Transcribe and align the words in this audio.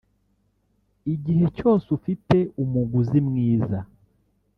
Igihe 1.13 1.45
cyose 1.57 1.87
ufite 1.97 2.37
umuguzi 2.63 3.19
mwiza 3.27 3.79